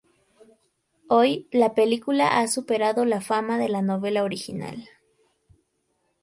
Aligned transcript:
Hoy, 1.09 1.47
la 1.51 1.75
película 1.75 2.39
ha 2.39 2.47
superado 2.47 3.05
la 3.05 3.21
fama 3.21 3.59
de 3.59 3.69
la 3.69 3.83
novela 3.83 4.23
original. 4.23 4.89